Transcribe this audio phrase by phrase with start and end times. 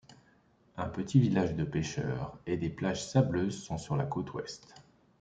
[0.77, 4.73] Un petit village de pêcheurs et des plages sableuses sont sur la côte Ouest.